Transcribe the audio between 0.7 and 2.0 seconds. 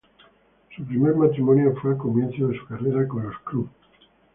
Su primer matrimonio fue al